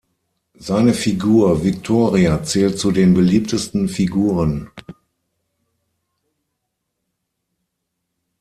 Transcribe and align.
Seine 0.57 0.95
Figur 0.95 1.63
Victoria 1.63 2.41
zählt 2.41 2.79
zu 2.79 2.89
den 2.91 3.13
beliebtesten 3.13 3.87
Figuren. 3.87 4.71